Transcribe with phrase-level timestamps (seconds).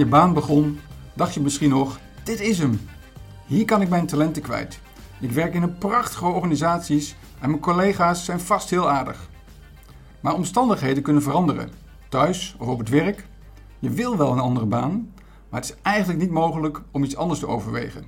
[0.00, 0.80] Je baan begon,
[1.14, 2.80] dacht je misschien nog: dit is hem.
[3.46, 4.80] Hier kan ik mijn talenten kwijt.
[5.20, 9.28] Ik werk in een prachtige organisaties en mijn collega's zijn vast heel aardig.
[10.20, 11.70] Maar omstandigheden kunnen veranderen,
[12.08, 13.26] thuis of op het werk.
[13.78, 15.12] Je wil wel een andere baan,
[15.48, 18.04] maar het is eigenlijk niet mogelijk om iets anders te overwegen.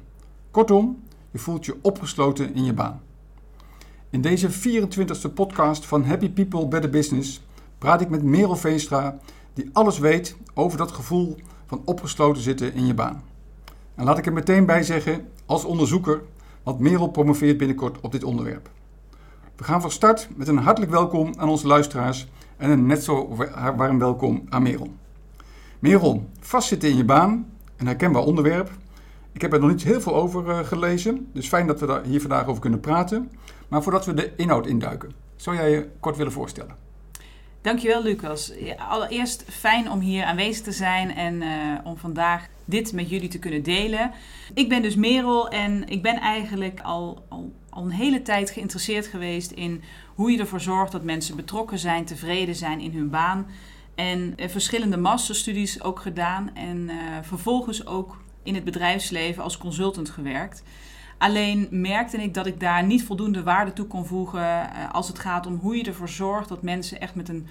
[0.51, 3.01] Kortom, je voelt je opgesloten in je baan.
[4.11, 7.43] In deze 24e podcast van Happy People Better Business
[7.79, 9.19] praat ik met Merel Veenstra,
[9.55, 11.37] die alles weet over dat gevoel
[11.73, 13.23] van opgesloten zitten in je baan.
[13.95, 16.23] En laat ik er meteen bij zeggen, als onderzoeker,
[16.63, 18.71] want Merel promoveert binnenkort op dit onderwerp.
[19.57, 23.37] We gaan van start met een hartelijk welkom aan onze luisteraars en een net zo
[23.77, 24.89] warm welkom aan Merel.
[25.79, 28.71] Merel, vastzitten in je baan, een herkenbaar onderwerp.
[29.33, 32.05] Ik heb er nog niet heel veel over uh, gelezen, dus fijn dat we daar
[32.05, 33.31] hier vandaag over kunnen praten.
[33.69, 36.82] Maar voordat we de inhoud induiken, zou jij je kort willen voorstellen?
[37.63, 38.53] Dankjewel Lucas.
[38.89, 41.49] Allereerst fijn om hier aanwezig te zijn en uh,
[41.85, 44.11] om vandaag dit met jullie te kunnen delen.
[44.55, 49.07] Ik ben dus Merel en ik ben eigenlijk al, al, al een hele tijd geïnteresseerd
[49.07, 49.83] geweest in
[50.15, 53.47] hoe je ervoor zorgt dat mensen betrokken zijn, tevreden zijn in hun baan.
[53.95, 60.11] En uh, verschillende masterstudies ook gedaan en uh, vervolgens ook in het bedrijfsleven als consultant
[60.11, 60.63] gewerkt.
[61.23, 65.19] Alleen merkte ik dat ik daar niet voldoende waarde toe kon voegen uh, als het
[65.19, 67.47] gaat om hoe je ervoor zorgt dat mensen echt met een,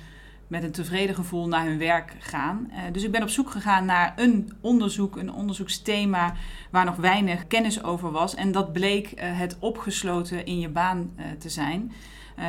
[0.48, 2.72] met een tevreden gevoel naar hun werk gaan.
[2.72, 6.34] Uh, dus ik ben op zoek gegaan naar een onderzoek, een onderzoeksthema
[6.72, 8.36] waar nog weinig kennis over was.
[8.36, 11.92] En dat bleek uh, het opgesloten in je baan te zijn.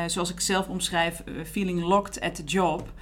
[0.07, 2.93] zoals ik zelf omschrijf, feeling locked at the job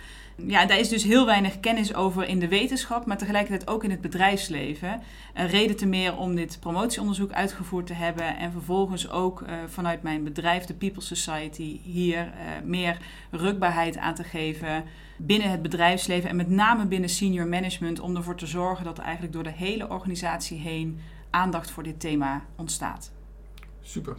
[0.46, 3.91] ja, daar is dus heel weinig kennis over in de wetenschap, maar tegelijkertijd ook in
[3.91, 5.00] het bedrijfsleven.
[5.34, 10.03] Een reden te meer om dit promotieonderzoek uitgevoerd te hebben en vervolgens ook uh, vanuit
[10.03, 12.32] mijn bedrijf, de People Society, hier uh,
[12.64, 12.98] meer
[13.31, 14.84] rukbaarheid aan te geven
[15.16, 19.32] binnen het bedrijfsleven en met name binnen senior management om ervoor te zorgen dat eigenlijk
[19.32, 21.00] door de hele organisatie heen
[21.31, 23.12] aandacht voor dit thema ontstaat.
[23.81, 24.12] Super.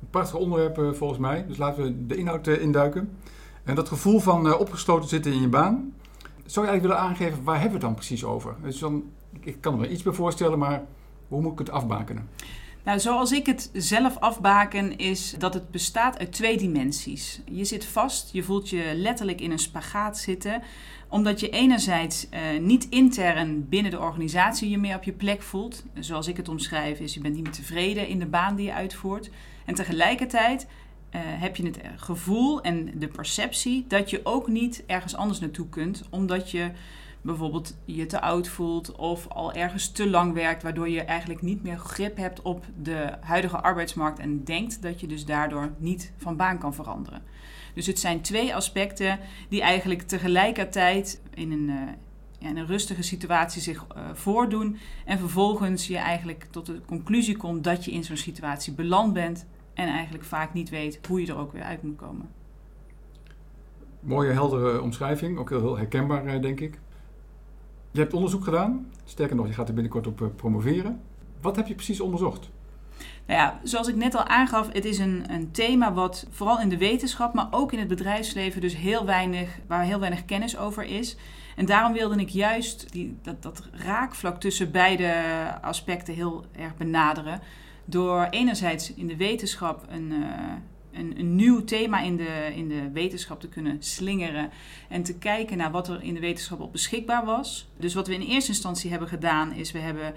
[0.00, 3.16] Een prachtig onderwerp uh, volgens mij, dus laten we de inhoud induiken.
[3.64, 5.94] En dat gevoel van uh, opgesloten zitten in je baan,
[6.46, 8.54] zou je eigenlijk willen aangeven, waar hebben we het dan precies over?
[8.62, 9.04] Dus dan,
[9.40, 10.84] ik kan er wel iets bij voorstellen, maar
[11.28, 12.28] hoe moet ik het afbakenen?
[12.84, 17.40] Nou, zoals ik het zelf afbaken is dat het bestaat uit twee dimensies.
[17.50, 20.62] Je zit vast, je voelt je letterlijk in een spagaat zitten,
[21.08, 25.84] omdat je enerzijds uh, niet intern binnen de organisatie je meer op je plek voelt.
[25.98, 28.72] Zoals ik het omschrijf is, je bent niet meer tevreden in de baan die je
[28.72, 29.30] uitvoert.
[29.64, 30.66] En tegelijkertijd
[31.14, 35.68] uh, heb je het gevoel en de perceptie dat je ook niet ergens anders naartoe
[35.68, 36.70] kunt, omdat je
[37.22, 41.62] bijvoorbeeld je te oud voelt of al ergens te lang werkt, waardoor je eigenlijk niet
[41.62, 46.36] meer grip hebt op de huidige arbeidsmarkt en denkt dat je dus daardoor niet van
[46.36, 47.22] baan kan veranderen.
[47.74, 49.18] Dus het zijn twee aspecten
[49.48, 51.66] die eigenlijk tegelijkertijd in een,
[52.38, 57.36] ja, in een rustige situatie zich uh, voordoen en vervolgens je eigenlijk tot de conclusie
[57.36, 61.26] komt dat je in zo'n situatie beland bent en eigenlijk vaak niet weet hoe je
[61.26, 62.28] er ook weer uit moet komen.
[64.00, 65.38] Mooie, heldere omschrijving.
[65.38, 66.78] Ook heel, heel herkenbaar, eh, denk ik.
[67.90, 68.86] Je hebt onderzoek gedaan.
[69.04, 71.00] Sterker nog, je gaat er binnenkort op eh, promoveren.
[71.40, 72.50] Wat heb je precies onderzocht?
[73.26, 76.68] Nou ja, zoals ik net al aangaf, het is een, een thema wat vooral in
[76.68, 80.84] de wetenschap, maar ook in het bedrijfsleven dus heel weinig, waar heel weinig kennis over
[80.84, 81.16] is.
[81.56, 85.12] En daarom wilde ik juist die, dat, dat raakvlak tussen beide
[85.60, 87.40] aspecten heel erg benaderen.
[87.84, 90.26] Door enerzijds in de wetenschap een, uh,
[90.92, 94.50] een, een, nieuw thema in de, in de wetenschap te kunnen slingeren.
[94.88, 97.68] En te kijken naar wat er in de wetenschap op beschikbaar was.
[97.76, 100.14] Dus wat we in eerste instantie hebben gedaan, is we hebben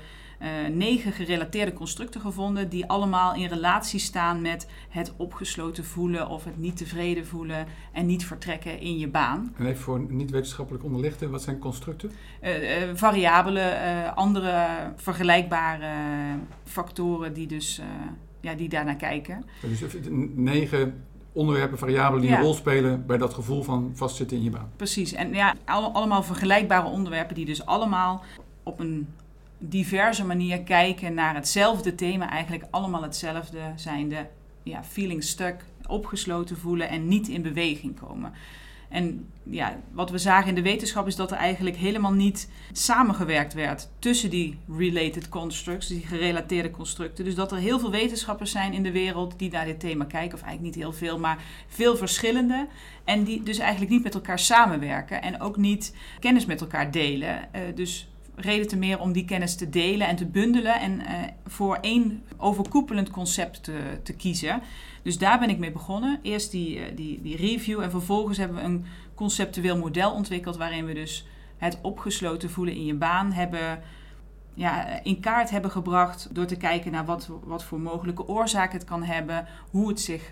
[0.74, 2.70] negen gerelateerde constructen gevonden.
[2.70, 8.06] Die allemaal in relatie staan met het opgesloten voelen of het niet tevreden voelen en
[8.06, 9.54] niet vertrekken in je baan.
[9.58, 12.12] En even voor niet-wetenschappelijk onderlichten, wat zijn constructen?
[12.44, 15.94] Uh, uh, variabelen, andere vergelijkbare
[16.64, 17.82] factoren die dus
[18.42, 19.46] ja, die daarnaar kijken.
[19.62, 19.84] Dus
[20.36, 22.38] negen onderwerpen, variabelen die ja.
[22.38, 24.72] een rol spelen bij dat gevoel van vastzitten in je baan.
[24.76, 25.14] Precies.
[25.14, 28.24] En ja, allemaal vergelijkbare onderwerpen die dus allemaal
[28.64, 29.08] op een
[29.70, 34.28] diverse manier kijken naar hetzelfde thema, eigenlijk allemaal hetzelfde zijnde.
[34.64, 38.34] Ja, feeling stuck, opgesloten voelen en niet in beweging komen.
[38.90, 43.54] En ja, wat we zagen in de wetenschap is dat er eigenlijk helemaal niet samengewerkt
[43.54, 47.26] werd tussen die related constructs, die gerelateerde constructen.
[47.26, 50.38] Dus dat er heel veel wetenschappers zijn in de wereld die naar dit thema kijken,
[50.38, 52.68] of eigenlijk niet heel veel, maar veel verschillende.
[53.04, 57.50] En die dus eigenlijk niet met elkaar samenwerken en ook niet kennis met elkaar delen.
[57.56, 61.08] Uh, dus reden te meer om die kennis te delen en te bundelen en uh,
[61.46, 64.62] voor één overkoepelend concept te, te, kiezen.
[65.04, 66.20] Dus daar ben ik mee begonnen.
[66.22, 70.86] Eerst die, uh, die, die review en vervolgens hebben we een conceptueel model ontwikkeld waarin
[70.86, 71.28] we dus
[71.58, 73.82] het opgesloten voelen in je baan hebben
[74.54, 78.88] ja, in kaart hebben gebracht door te kijken naar wat, wat voor mogelijke oorzaken het
[78.88, 80.32] kan hebben, hoe het, zich,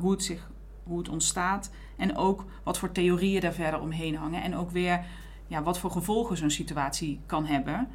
[0.00, 0.50] hoe, het zich,
[0.82, 5.04] hoe het ontstaat en ook wat voor theorieën daar verder omheen hangen en ook weer
[5.48, 7.88] ja, wat voor gevolgen zo'n situatie kan hebben.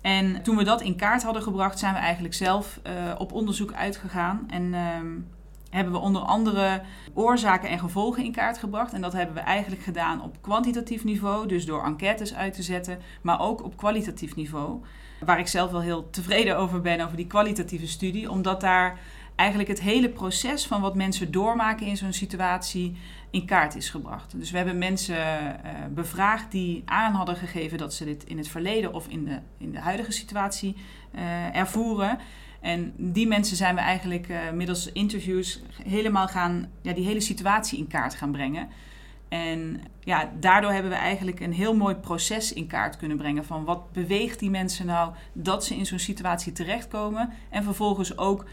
[0.00, 3.72] En toen we dat in kaart hadden gebracht, zijn we eigenlijk zelf uh, op onderzoek
[3.72, 4.78] uitgegaan en uh,
[5.70, 6.82] hebben we onder andere
[7.14, 8.92] oorzaken en gevolgen in kaart gebracht.
[8.92, 12.98] En dat hebben we eigenlijk gedaan op kwantitatief niveau, dus door enquêtes uit te zetten,
[13.22, 14.80] maar ook op kwalitatief niveau.
[15.24, 18.98] Waar ik zelf wel heel tevreden over ben, over die kwalitatieve studie, omdat daar
[19.36, 22.96] eigenlijk het hele proces van wat mensen doormaken in zo'n situatie
[23.36, 24.38] in kaart is gebracht.
[24.38, 28.48] Dus we hebben mensen uh, bevraagd die aan hadden gegeven dat ze dit in het
[28.48, 30.76] verleden of in de, in de huidige situatie
[31.14, 32.18] uh, ervoeren.
[32.60, 37.78] En die mensen zijn we eigenlijk uh, middels interviews helemaal gaan, ja, die hele situatie
[37.78, 38.68] in kaart gaan brengen.
[39.28, 43.64] En ja, daardoor hebben we eigenlijk een heel mooi proces in kaart kunnen brengen van
[43.64, 47.30] wat beweegt die mensen nou dat ze in zo'n situatie terechtkomen.
[47.50, 48.44] En vervolgens ook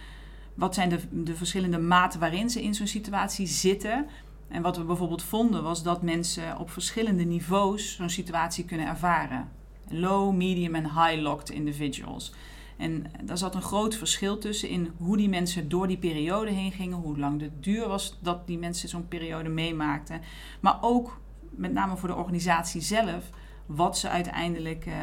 [0.54, 4.08] wat zijn de, de verschillende maten waarin ze in zo'n situatie zitten.
[4.48, 9.52] En wat we bijvoorbeeld vonden was dat mensen op verschillende niveaus zo'n situatie kunnen ervaren.
[9.90, 12.34] Low, medium en high locked individuals.
[12.78, 16.72] En daar zat een groot verschil tussen in hoe die mensen door die periode heen
[16.72, 20.22] gingen, hoe lang de duur was dat die mensen zo'n periode meemaakten.
[20.60, 23.30] Maar ook met name voor de organisatie zelf,
[23.66, 24.94] wat ze uiteindelijk, uh,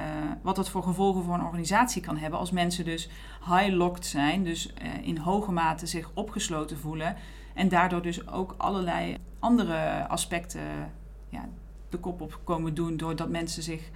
[0.43, 3.09] wat dat voor gevolgen voor een organisatie kan hebben als mensen dus
[3.47, 7.17] high-locked zijn, dus uh, in hoge mate zich opgesloten voelen
[7.55, 10.93] en daardoor dus ook allerlei andere aspecten
[11.29, 11.49] ja,
[11.88, 13.91] de kop op komen doen doordat mensen zich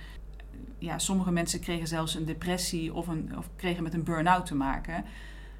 [0.79, 4.55] ja, sommige mensen kregen zelfs een depressie of, een, of kregen met een burn-out te
[4.55, 5.05] maken.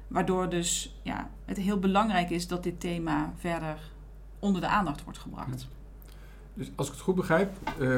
[0.07, 3.91] Waardoor dus ja, het heel belangrijk is dat dit thema verder
[4.39, 5.67] onder de aandacht wordt gebracht.
[6.53, 7.97] Dus als ik het goed begrijp, uh,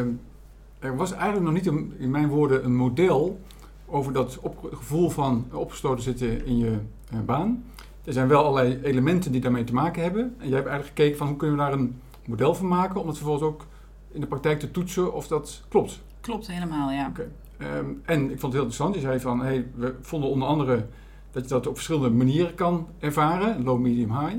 [0.80, 3.42] er was eigenlijk nog niet een, in mijn woorden een model
[3.86, 4.40] over dat
[4.72, 6.80] gevoel van opgesloten zitten in je
[7.14, 7.64] uh, baan.
[8.08, 10.22] Er zijn wel allerlei elementen die daarmee te maken hebben.
[10.22, 13.08] En jij hebt eigenlijk gekeken van hoe kunnen we daar een model van maken om
[13.08, 13.66] het vervolgens ook
[14.12, 16.02] in de praktijk te toetsen of dat klopt.
[16.22, 17.08] Klopt helemaal, ja.
[17.08, 17.32] Oké.
[17.78, 18.96] Um, en ik vond het heel interessant.
[18.96, 20.86] Je zei van, hey, we vonden onder andere
[21.32, 23.64] dat je dat op verschillende manieren kan ervaren.
[23.64, 24.36] Low, medium, high.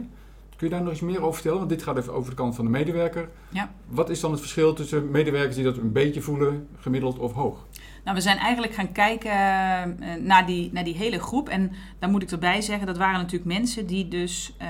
[0.57, 1.59] Kun je daar nog iets meer over vertellen?
[1.59, 3.29] Want dit gaat even over de kant van de medewerker.
[3.49, 3.71] Ja.
[3.89, 7.67] Wat is dan het verschil tussen medewerkers die dat een beetje voelen, gemiddeld of hoog?
[8.09, 11.49] Nou, we zijn eigenlijk gaan kijken uh, naar, die, naar die hele groep.
[11.49, 14.69] En daar moet ik erbij zeggen, dat waren natuurlijk mensen die dus uh,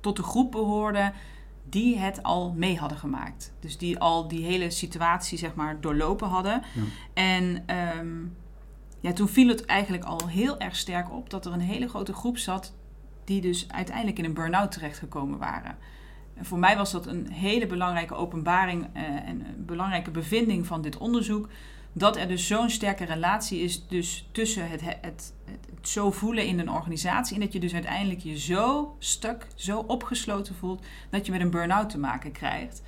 [0.00, 1.12] tot de groep behoorden
[1.68, 3.52] die het al mee hadden gemaakt.
[3.60, 6.62] Dus die al die hele situatie zeg maar doorlopen hadden.
[6.74, 6.82] Ja.
[7.14, 7.64] En
[7.98, 8.36] um,
[9.00, 12.12] ja, toen viel het eigenlijk al heel erg sterk op dat er een hele grote
[12.12, 12.74] groep zat
[13.24, 15.76] die dus uiteindelijk in een burn-out terechtgekomen waren.
[16.34, 20.82] En voor mij was dat een hele belangrijke openbaring uh, en een belangrijke bevinding van
[20.82, 21.48] dit onderzoek.
[21.98, 25.32] Dat er dus zo'n sterke relatie is dus tussen het, het, het,
[25.88, 27.34] zo voelen in een organisatie.
[27.34, 31.50] En dat je dus uiteindelijk je zo stuk, zo opgesloten voelt, dat je met een
[31.50, 32.82] burn-out te maken krijgt.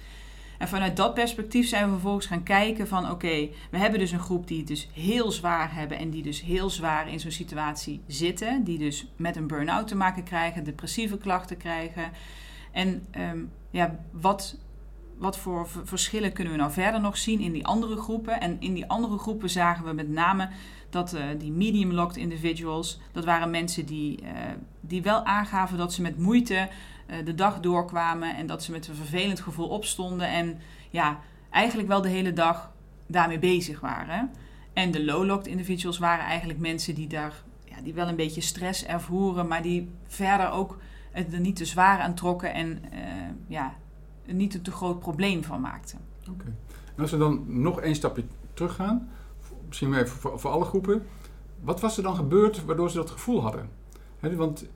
[0.59, 4.19] En vanuit dat perspectief zijn we vervolgens gaan kijken van oké, we hebben dus een
[4.19, 8.01] groep die het dus heel zwaar hebben en die dus heel zwaar in zo'n situatie
[8.07, 8.65] zitten.
[8.65, 12.11] Die dus met een burn-out te maken krijgen, depressieve klachten krijgen.
[12.73, 14.57] En um, ja, wat,
[15.19, 18.41] wat voor verschillen kunnen we nou verder nog zien in die andere groepen?
[18.41, 20.49] En in die andere groepen zagen we met name
[20.91, 24.29] dat uh, die medium-locked individuals, dat waren mensen die, uh,
[24.81, 26.69] die wel aangaven dat ze met moeite
[27.11, 30.59] uh, de dag doorkwamen en dat ze met een vervelend gevoel opstonden en
[30.91, 31.21] ja,
[31.51, 32.73] eigenlijk wel de hele dag
[33.07, 34.31] daarmee bezig waren.
[34.73, 37.33] En de low-locked individuals waren eigenlijk mensen die daar
[37.65, 40.79] ja, die wel een beetje stress ervoeren, maar die verder ook
[41.11, 42.83] het er niet te zwaar aan trokken en
[43.47, 43.75] ja,
[44.37, 45.99] niet een te groot probleem van maakten.
[46.21, 46.31] Oké.
[46.31, 46.53] Okay.
[46.95, 49.09] En als we dan nog één stapje teruggaan,
[49.69, 51.03] misschien even voor, voor, alle groepen.
[51.61, 53.69] Wat was er dan gebeurd waardoor ze dat gevoel hadden?
[54.21, 54.67] He, want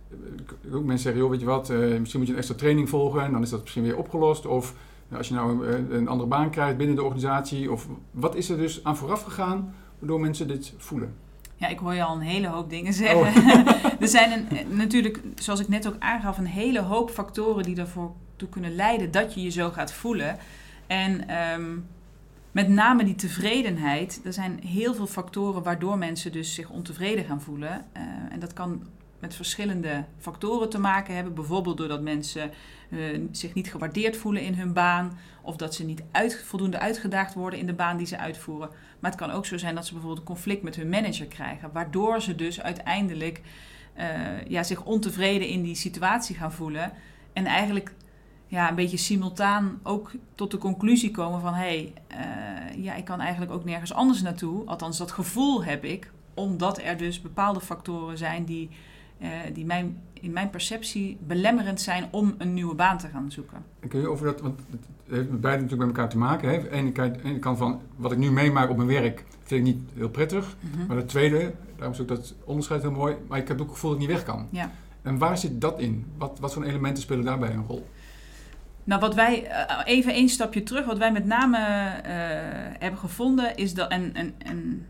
[0.72, 3.22] ook mensen zeggen, joh, weet je wat, uh, misschien moet je een extra training volgen
[3.22, 4.46] en dan is dat misschien weer opgelost.
[4.46, 4.74] Of
[5.06, 7.72] nou, als je nou uh, een andere baan krijgt binnen de organisatie.
[7.72, 11.14] Of wat is er dus aan vooraf gegaan waardoor mensen dit voelen?
[11.56, 13.18] Ja, ik hoor je al een hele hoop dingen zeggen.
[13.18, 14.00] Oh.
[14.00, 18.12] er zijn een, natuurlijk, zoals ik net ook aangaf, een hele hoop factoren die ervoor
[18.42, 20.38] toe kunnen leiden dat je je zo gaat voelen.
[20.86, 21.86] En um,
[22.52, 24.20] met name die tevredenheid.
[24.24, 27.84] Er zijn heel veel factoren waardoor mensen dus zich ontevreden gaan voelen.
[27.96, 28.86] Uh, en dat kan
[29.18, 31.34] met verschillende factoren te maken hebben.
[31.34, 32.50] Bijvoorbeeld doordat mensen
[32.88, 35.18] uh, zich niet gewaardeerd voelen in hun baan.
[35.42, 36.02] Of dat ze niet
[36.44, 38.68] voldoende uitgedaagd worden in de baan die ze uitvoeren.
[39.00, 41.72] Maar het kan ook zo zijn dat ze bijvoorbeeld een conflict met hun manager krijgen.
[41.72, 43.40] Waardoor ze dus uiteindelijk
[43.98, 46.92] uh, ja, zich ontevreden in die situatie gaan voelen.
[47.32, 47.94] En eigenlijk
[48.52, 51.54] ja, een beetje simultaan ook tot de conclusie komen van...
[51.54, 51.92] hé, hey,
[52.76, 54.66] uh, ja, ik kan eigenlijk ook nergens anders naartoe.
[54.66, 56.10] Althans, dat gevoel heb ik.
[56.34, 58.70] Omdat er dus bepaalde factoren zijn die,
[59.18, 62.08] uh, die mijn, in mijn perceptie belemmerend zijn...
[62.10, 63.64] om een nieuwe baan te gaan zoeken.
[63.80, 64.40] En kun je over dat...
[64.40, 66.48] Want het heeft met beide natuurlijk met elkaar te maken.
[66.48, 66.78] Hè?
[66.78, 69.82] Aan de ene, kant van wat ik nu meemaak op mijn werk vind ik niet
[69.94, 70.56] heel prettig.
[70.60, 70.86] Mm -hmm.
[70.86, 73.16] Maar de tweede, daarom is ook dat onderscheid heel mooi...
[73.28, 74.46] maar ik heb ook het gevoel dat ik niet weg kan.
[74.50, 74.70] Ja.
[75.02, 76.06] En waar zit dat in?
[76.18, 77.86] Wat, wat voor elementen spelen daarbij een rol?
[78.84, 79.50] Nou, wat wij,
[79.84, 82.04] even één stapje terug, wat wij met name uh,
[82.78, 84.86] hebben gevonden is dat, en, en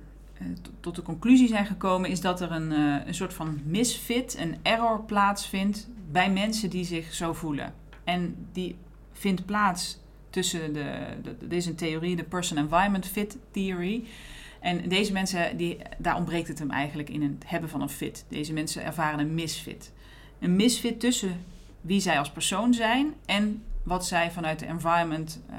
[0.80, 2.70] tot de conclusie zijn gekomen, is dat er een,
[3.06, 7.74] een soort van misfit, een error plaatsvindt bij mensen die zich zo voelen.
[8.04, 8.76] En die
[9.12, 9.98] vindt plaats
[10.30, 14.04] tussen de, dit is een theorie, de person-environment fit theory.
[14.60, 18.24] En deze mensen, die, daar ontbreekt het hem eigenlijk in het hebben van een fit.
[18.28, 19.92] Deze mensen ervaren een misfit.
[20.40, 21.44] Een misfit tussen
[21.80, 25.56] wie zij als persoon zijn en wat zij vanuit de environment uh,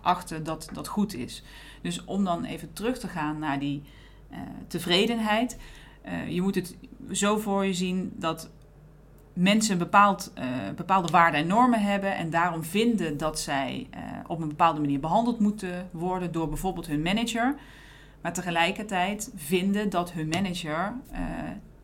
[0.00, 1.42] achten dat dat goed is.
[1.82, 3.82] Dus om dan even terug te gaan naar die
[4.30, 5.58] uh, tevredenheid.
[6.06, 6.76] Uh, je moet het
[7.12, 8.50] zo voor je zien dat
[9.32, 10.32] mensen bepaald,
[10.76, 13.88] bepaalde waarden en normen hebben en daarom vinden dat zij
[14.26, 17.54] op een bepaalde manier behandeld moeten worden door bijvoorbeeld hun manager.
[18.20, 20.94] Maar tegelijkertijd vinden dat hun manager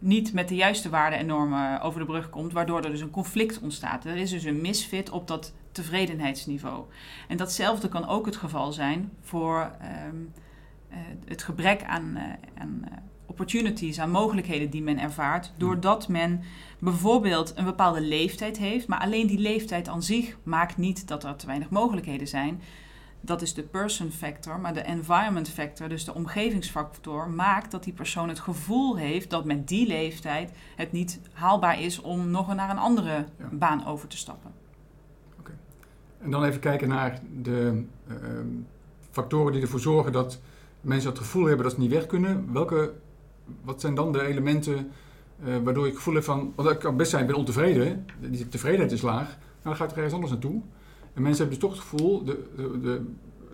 [0.00, 3.10] niet met de juiste waarden en normen over de brug komt, waardoor er dus een
[3.10, 4.04] conflict ontstaat.
[4.04, 6.84] Er is dus een misfit op dat tevredenheidsniveau.
[7.28, 9.70] En datzelfde kan ook het geval zijn voor
[10.08, 10.32] um,
[10.90, 12.22] uh, het gebrek aan, uh,
[12.58, 12.84] aan
[13.26, 16.42] opportunities, aan mogelijkheden die men ervaart, doordat men
[16.78, 21.36] bijvoorbeeld een bepaalde leeftijd heeft, maar alleen die leeftijd aan zich maakt niet dat er
[21.36, 22.60] te weinig mogelijkheden zijn
[23.20, 27.92] dat is de person factor, maar de environment factor, dus de omgevingsfactor, maakt dat die
[27.92, 32.70] persoon het gevoel heeft dat met die leeftijd het niet haalbaar is om nog naar
[32.70, 33.48] een andere ja.
[33.52, 34.50] baan over te stappen.
[35.30, 35.40] Oké.
[35.40, 35.54] Okay.
[36.18, 38.16] En dan even kijken naar de uh,
[39.10, 40.40] factoren die ervoor zorgen dat
[40.80, 42.52] mensen het gevoel hebben dat ze niet weg kunnen.
[42.52, 42.92] Welke,
[43.62, 44.90] wat zijn dan de elementen
[45.44, 48.06] uh, waardoor je het gevoel hebt van, want ik kan best zijn, ik ben ontevreden,
[48.20, 50.62] die tevredenheid is laag, maar dan ga ik er ergens anders naartoe.
[51.14, 52.80] En mensen hebben dus toch het gevoel, de, de,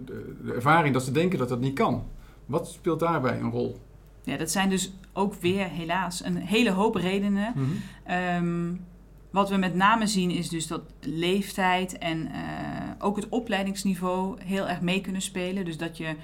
[0.05, 2.05] de, de, ervaring dat ze denken dat dat niet kan.
[2.47, 3.81] Wat speelt daarbij een rol?
[4.25, 7.53] Ja, dat zijn dus ook weer helaas een hele hoop redenen.
[7.55, 8.15] Mm -hmm.
[8.15, 8.81] um,
[9.37, 12.33] wat we met name zien is dus dat leeftijd en uh,
[12.99, 15.65] ook het opleidingsniveau heel erg mee kunnen spelen.
[15.65, 16.17] Dus dat je,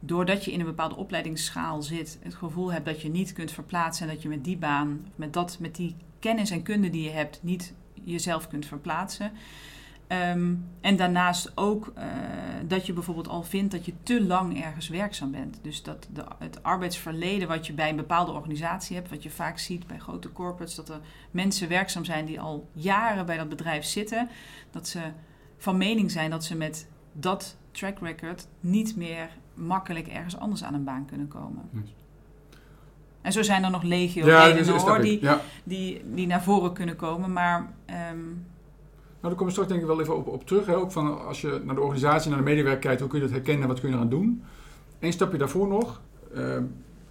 [0.00, 4.08] doordat je in een bepaalde opleidingsschaal zit, het gevoel hebt dat je niet kunt verplaatsen
[4.08, 7.10] en dat je met die baan, met, dat, met die kennis en kunde die je
[7.10, 9.32] hebt, niet jezelf kunt verplaatsen.
[10.12, 12.04] Um, en daarnaast ook uh,
[12.66, 15.58] dat je bijvoorbeeld al vindt dat je te lang ergens werkzaam bent.
[15.62, 19.58] Dus dat de, het arbeidsverleden wat je bij een bepaalde organisatie hebt, wat je vaak
[19.58, 21.00] ziet bij grote corporates, dat er
[21.30, 24.28] mensen werkzaam zijn die al jaren bij dat bedrijf zitten,
[24.70, 25.00] dat ze
[25.58, 30.74] van mening zijn dat ze met dat track record niet meer makkelijk ergens anders aan
[30.74, 31.68] een baan kunnen komen.
[31.72, 31.94] Yes.
[33.20, 35.40] En zo zijn er nog legio ja, redenen dus hoor, die, ja.
[35.64, 37.32] die, die naar voren kunnen komen.
[37.32, 38.46] Maar um, nou,
[39.28, 40.66] daar komen we straks denk ik wel even op, op terug.
[40.66, 40.76] Hè?
[40.76, 43.34] Ook van als je naar de organisatie, naar de medewerker kijkt, hoe kun je dat
[43.34, 44.42] herkennen en wat kun je eraan doen?
[44.98, 46.00] Eén stapje daarvoor nog.
[46.34, 46.56] Uh,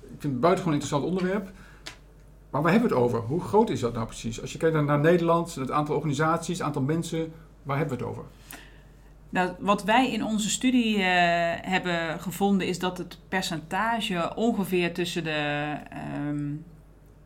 [0.01, 1.49] ik vind het buitengewoon interessant onderwerp.
[2.49, 3.19] Maar waar hebben we het over?
[3.19, 4.41] Hoe groot is dat nou precies?
[4.41, 7.31] Als je kijkt naar Nederland, het aantal organisaties, het aantal mensen,
[7.63, 8.25] waar hebben we het over?
[9.29, 11.03] Nou, wat wij in onze studie uh,
[11.61, 15.75] hebben gevonden is dat het percentage ongeveer tussen de
[16.27, 16.65] um,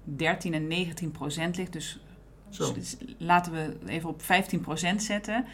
[0.04, 1.74] 13 en 19 procent ligt.
[1.74, 2.00] Dus
[2.58, 4.26] dus laten we even op 15%
[4.96, 5.46] zetten.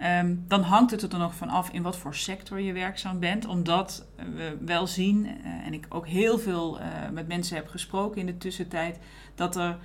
[0.00, 3.46] Um, dan hangt het er nog van af in wat voor sector je werkzaam bent.
[3.46, 8.20] Omdat we wel zien, uh, en ik ook heel veel uh, met mensen heb gesproken
[8.20, 8.98] in de tussentijd,
[9.34, 9.78] dat er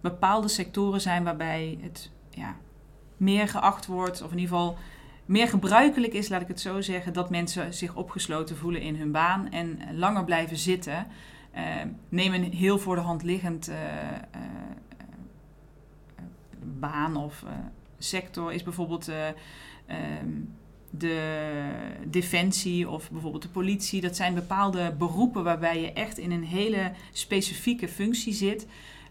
[0.00, 2.56] bepaalde sectoren zijn waarbij het ja,
[3.16, 4.78] meer geacht wordt, of in ieder geval
[5.26, 9.12] meer gebruikelijk is, laat ik het zo zeggen, dat mensen zich opgesloten voelen in hun
[9.12, 11.06] baan en langer blijven zitten.
[11.54, 11.60] Uh,
[12.08, 13.70] neem een heel voor de hand liggend
[16.64, 17.50] baan of uh,
[17.98, 19.26] sector is bijvoorbeeld uh,
[20.20, 20.54] um,
[20.90, 21.70] de
[22.04, 24.00] defensie of bijvoorbeeld de politie.
[24.00, 28.66] Dat zijn bepaalde beroepen waarbij je echt in een hele specifieke functie zit.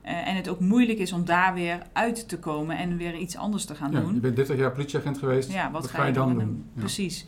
[0.05, 3.36] Uh, en het ook moeilijk is om daar weer uit te komen en weer iets
[3.36, 4.13] anders te gaan ja, doen.
[4.13, 5.51] Je bent 30 jaar politieagent geweest.
[5.51, 6.48] Ja, wat, wat ga, ga, je dan, dan doen?
[6.48, 6.65] doen?
[6.74, 6.79] Ja.
[6.79, 7.25] Precies.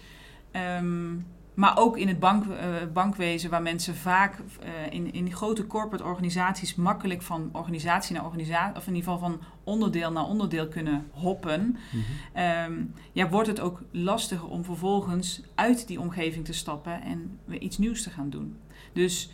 [0.80, 2.56] Um, maar ook in het bank, uh,
[2.94, 8.76] bankwezen, waar mensen vaak uh, in, in grote corporate organisaties makkelijk van organisatie naar organisatie,
[8.76, 12.72] of in ieder geval van onderdeel naar onderdeel kunnen hoppen, mm -hmm.
[12.72, 17.60] um, ja, wordt het ook lastiger om vervolgens uit die omgeving te stappen en weer
[17.60, 18.58] iets nieuws te gaan doen.
[18.94, 19.32] Dus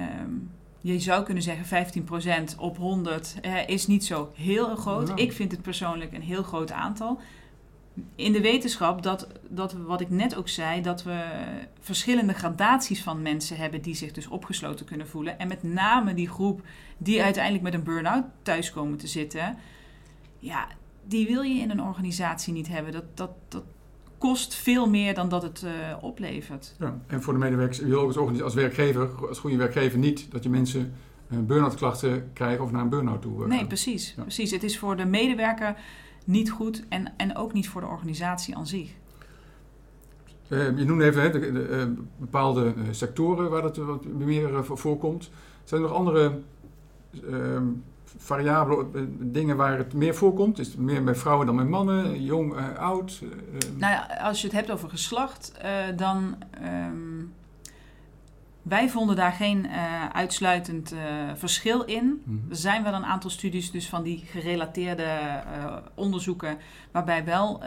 [0.00, 0.50] um,
[0.80, 1.86] je zou kunnen zeggen
[2.54, 5.08] 15% op 100 uh, is niet zo heel groot.
[5.08, 5.16] Ja.
[5.16, 7.20] Ik vind het persoonlijk een heel groot aantal.
[8.14, 11.24] In de wetenschap dat, dat we, wat ik net ook zei, dat we
[11.80, 15.38] verschillende gradaties van mensen hebben die zich dus opgesloten kunnen voelen.
[15.38, 16.62] En met name die groep
[16.98, 19.56] die uiteindelijk met een burn-out thuis komen te zitten,
[20.38, 20.66] ja,
[21.04, 22.92] die wil je in een organisatie niet hebben.
[22.92, 23.64] Dat, dat, dat
[24.18, 26.74] kost veel meer dan dat het uh, oplevert.
[26.78, 30.30] Ja, en voor de medewerkers, je wil ook als, als werkgever, als goede werkgever niet
[30.30, 30.94] dat je mensen
[31.30, 34.50] uh, burn-out klachten krijgen of naar een burn-out toe uh, Nee, precies, precies.
[34.50, 35.76] Het is voor de medewerker
[36.26, 38.90] niet goed en, en ook niet voor de organisatie aan zich.
[40.48, 45.30] je noemde even hè, de, de, bepaalde sectoren waar dat wat meer voorkomt.
[45.64, 46.38] Zijn er nog andere
[47.30, 47.64] ehm,
[48.16, 50.58] variabele eh, dingen waar het meer voorkomt?
[50.58, 53.20] Is het meer bij vrouwen dan bij mannen, jong, uh, oud?
[53.22, 53.30] Uh,
[53.76, 56.36] nou ja, als je het hebt over geslacht, uh, dan.
[56.64, 57.32] Um,
[58.68, 59.68] wij vonden daar geen
[60.12, 60.94] uitsluitend
[61.34, 62.22] verschil in.
[62.24, 62.46] Mm.
[62.50, 65.08] Er zijn wel een aantal studies dus van die gerelateerde
[65.94, 66.58] onderzoeken,
[66.92, 67.62] waarbij wel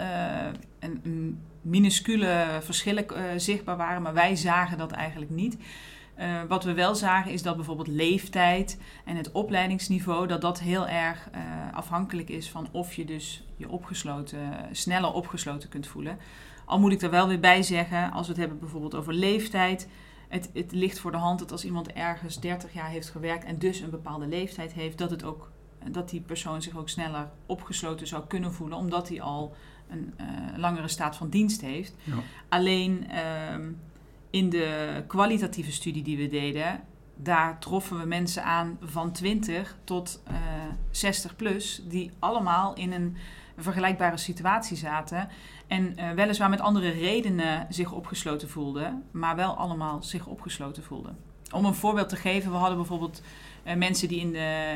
[0.79, 3.05] een, een, minuscule verschillen
[3.41, 5.57] zichtbaar waren, maar wij zagen dat eigenlijk niet.
[6.47, 11.29] Wat we wel zagen is dat bijvoorbeeld leeftijd en het opleidingsniveau, dat dat heel erg
[11.73, 14.39] afhankelijk is van of je dus je opgesloten,
[14.71, 16.17] sneller opgesloten kunt voelen.
[16.65, 19.87] Al moet ik er wel weer bij zeggen, als we het hebben bijvoorbeeld over leeftijd,
[20.29, 23.59] het, het ligt voor de hand dat als iemand ergens 30 jaar heeft gewerkt en
[23.59, 25.51] dus een bepaalde leeftijd heeft, dat, het ook,
[25.91, 29.55] dat die persoon zich ook sneller opgesloten zou kunnen voelen, omdat hij al
[29.89, 31.95] een uh, langere staat van dienst heeft.
[32.03, 32.13] Ja.
[32.49, 33.71] Alleen ehm,
[34.29, 36.83] in de kwalitatieve studie die we deden,
[37.15, 40.37] daar troffen we mensen aan van 20 tot uh,
[40.91, 43.17] 60 plus, die allemaal in een
[43.59, 45.29] vergelijkbare situatie zaten.
[45.67, 51.17] En uh, weliswaar met andere redenen zich opgesloten voelden, maar wel allemaal zich opgesloten voelden.
[51.51, 53.21] Om een voorbeeld te geven, we hadden bijvoorbeeld
[53.67, 54.73] uh, mensen die in de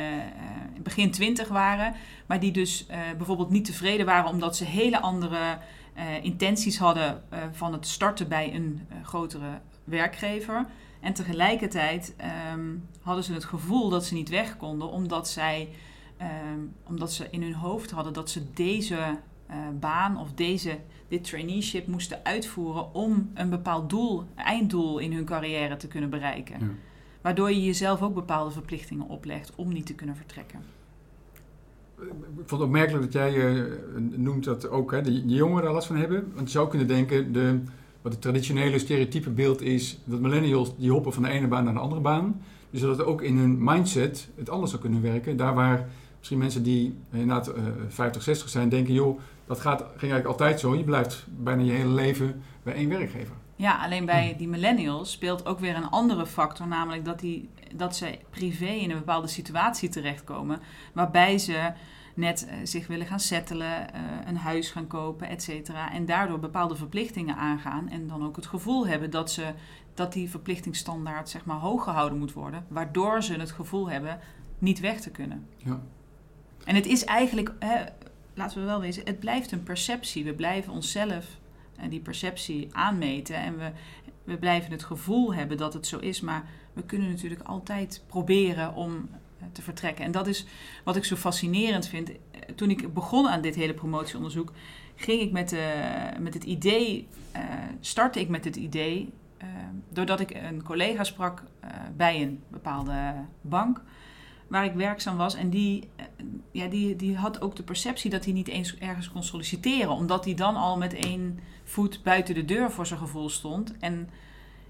[0.76, 1.94] uh, begin 20 waren,
[2.26, 2.86] maar die dus
[3.18, 5.58] bijvoorbeeld niet tevreden waren omdat ze hele andere
[6.22, 10.66] intenties hadden van het starten bij een grotere werkgever.
[11.04, 12.16] En tegelijkertijd
[12.54, 15.70] um, hadden ze het gevoel dat ze niet weg konden, omdat, zij,
[16.22, 18.96] um, omdat ze in hun hoofd hadden dat ze deze
[19.50, 25.26] uh, baan of deze, dit traineeship moesten uitvoeren om een bepaald doel, einddoel in hun
[25.26, 26.60] carrière te kunnen bereiken.
[26.60, 26.66] Ja.
[27.22, 30.60] Waardoor je jezelf ook bepaalde verplichtingen oplegt om niet te kunnen vertrekken.
[32.00, 33.74] Ik vond het opmerkelijk dat jij uh,
[34.16, 36.32] noemt dat ook hè, de jongeren daar last van hebben.
[36.36, 37.60] Want je zou kunnen denken, de,
[38.02, 41.74] wat het traditionele stereotype beeld is, dat millennials die hoppen van de ene baan naar
[41.74, 42.42] de andere baan.
[42.70, 45.38] Dus dat het ook in hun mindset het anders zou kunnen werken.
[45.38, 45.90] Daar waar
[46.24, 50.60] misschien mensen die inderdaad uh, 50, 60 zijn denken, joh, dat gaat, ging eigenlijk altijd
[50.60, 50.76] zo.
[50.76, 53.36] Je blijft bijna je hele leven bij één werkgever.
[53.56, 57.96] Ja, alleen bij die millennials speelt ook weer een andere factor, namelijk dat, die, dat
[57.96, 60.60] ze privé in een bepaalde situatie terechtkomen,
[60.94, 61.72] waarbij ze
[62.14, 65.92] net uh, zich willen gaan settelen, uh, een huis gaan kopen, et cetera.
[65.92, 69.54] En daardoor bepaalde verplichtingen aangaan en dan ook het gevoel hebben dat, ze,
[69.94, 74.20] dat die verplichtingsstandaard zeg maar, hoog gehouden moet worden, waardoor ze het gevoel hebben
[74.60, 75.48] niet weg te kunnen.
[75.58, 75.82] Ja.
[76.66, 77.84] En het is eigenlijk, hè,
[78.34, 80.24] laten we wel wezen, het blijft een perceptie.
[80.24, 81.26] We blijven onszelf
[81.76, 83.72] en die perceptie aanmeten en we,
[84.24, 88.76] we blijven het gevoel hebben dat het zo is, maar we kunnen natuurlijk altijd proberen
[88.76, 89.10] om
[89.52, 90.06] te vertrekken.
[90.06, 90.46] En dat is
[90.84, 92.12] wat ik zo fascinerend vind.
[92.56, 94.52] Toen ik begon aan dit hele promotieonderzoek,
[94.96, 95.60] ging ik met, uh,
[96.20, 97.08] met het idee,
[97.80, 99.14] startte ik met het idee,
[99.90, 101.44] doordat ik een collega sprak
[101.96, 103.82] bij een bepaalde bank
[104.54, 105.36] waar ik werkzaam was.
[105.36, 105.90] En die,
[106.52, 110.26] ja, die, die had ook de perceptie dat hij niet eens ergens kon solliciteren, omdat
[110.26, 113.78] hij dan al met één voet buiten de deur voor zijn gevoel stond.
[113.80, 114.10] En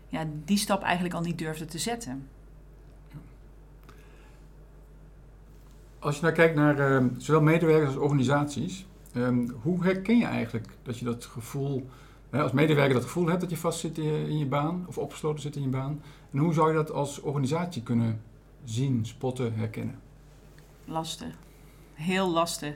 [0.07, 2.27] ja, die stap eigenlijk al niet durfde te zetten.
[5.99, 10.67] Als je nou kijkt naar uh, zowel medewerkers als organisaties, um, hoe herken je eigenlijk
[10.83, 11.89] dat je dat gevoel,
[12.29, 15.41] hè, als medewerker dat gevoel hebt dat je vast zit in je baan of opgesloten
[15.41, 16.01] zit in je baan?
[16.31, 18.21] En hoe zou je dat als organisatie kunnen
[18.63, 19.99] zien, spotten, herkennen?
[20.85, 21.37] Lastig.
[21.93, 22.75] Heel lastig.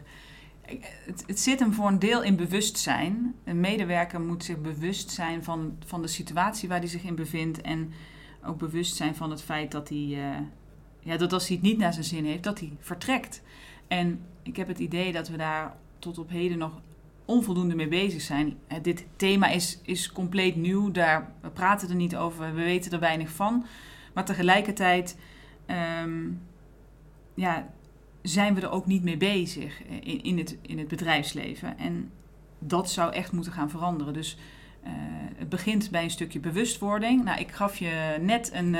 [1.05, 3.35] Het, het, zit hem voor een deel in bewustzijn.
[3.43, 7.61] Een medewerker moet zich bewust zijn van, van de situatie waar hij zich in bevindt.
[7.61, 7.93] En
[8.45, 10.37] ook bewust zijn van het feit dat hij, uh,
[10.99, 13.41] ja, dat als hij het niet naar zijn zin heeft, dat hij vertrekt.
[13.87, 16.81] En ik heb het idee dat we daar tot op heden nog
[17.25, 18.57] onvoldoende mee bezig zijn.
[18.81, 22.99] Dit thema is, is compleet nieuw, daar, we praten er niet over, we weten er
[22.99, 23.65] weinig van.
[24.13, 25.17] Maar tegelijkertijd
[26.03, 26.41] um,
[27.33, 27.67] ja,
[28.21, 31.77] zijn we er ook niet mee bezig in, in, het, in het bedrijfsleven.
[31.77, 32.11] En
[32.59, 34.13] dat zou echt moeten gaan veranderen.
[34.13, 34.37] Dus
[35.35, 37.23] het begint bij een stukje bewustwording.
[37.23, 38.75] Nou, ik gaf je net een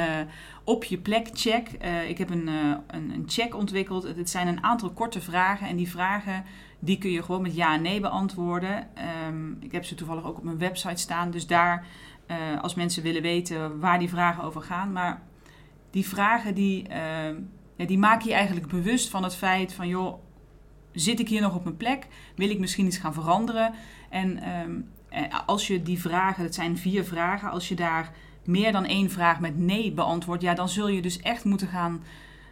[0.64, 1.70] op je plek check.
[2.08, 4.04] ik heb een, een, een, check ontwikkeld.
[4.04, 5.68] Het zijn een aantal korte vragen.
[5.68, 6.44] En die vragen
[6.80, 8.96] die kun je gewoon met ja en nee beantwoorden.
[8.96, 11.32] Ehm, ik heb ze toevallig ook op mijn website staan.
[11.32, 11.86] Dus daar,
[12.62, 14.92] als mensen willen weten waar die vragen over gaan.
[14.92, 15.22] Maar
[15.90, 17.36] die vragen die, ehm,
[17.76, 20.20] ja, die maken je eigenlijk bewust van het feit van joh,
[20.92, 22.08] zit ik hier nog op mijn plek?
[22.36, 23.74] Wil ik misschien iets gaan veranderen?
[24.10, 28.12] En ehm, eh, als je die vragen, het zijn vier vragen, als je daar
[28.46, 32.04] meer dan één vraag met nee beantwoordt, ja, dan zul je dus echt moeten gaan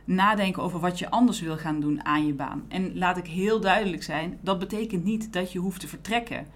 [0.05, 2.65] nadenken over wat je anders wil gaan doen aan je baan.
[2.67, 6.47] En laat ik heel duidelijk zijn, dat betekent niet dat je hoeft te vertrekken.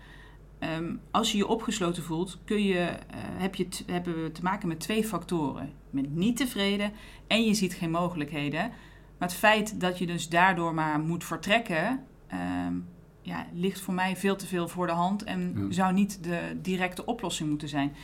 [0.60, 4.68] Ehm, als je je opgesloten voelt, kun je, uh, heb je hebben we te maken
[4.68, 5.74] met twee factoren.
[5.90, 6.92] Bent niet tevreden
[7.28, 8.72] en je ziet geen mogelijkheden.
[9.18, 12.74] Maar het feit dat je dus daardoor maar moet vertrekken, ehm,
[13.22, 17.06] ja, ligt voor mij veel te veel voor de hand en zou niet de directe
[17.06, 17.96] oplossing moeten zijn.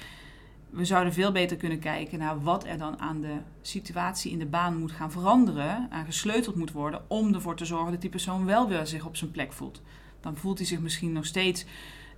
[0.69, 4.45] We zouden veel beter kunnen kijken naar wat er dan aan de situatie in de
[4.45, 8.45] baan moet gaan veranderen, aan gesleuteld moet worden, om ervoor te zorgen dat die persoon
[8.45, 9.81] wel weer zich op zijn plek voelt.
[10.19, 11.65] Dan voelt hij zich misschien nog steeds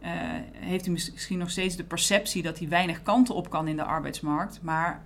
[0.04, 0.10] uh,
[0.52, 3.84] heeft hij misschien nog steeds de perceptie dat hij weinig kanten op kan in de
[3.84, 4.62] arbeidsmarkt.
[4.62, 5.06] Maar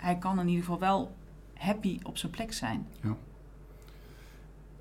[0.00, 1.14] hij kan in ieder geval wel
[1.54, 2.86] happy op zijn plek zijn.
[3.00, 3.16] Ja.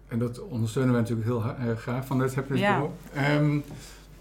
[0.08, 2.88] En dat ondersteunen wij natuurlijk heel erg graag van het Happiness ja.
[3.38, 3.64] Um,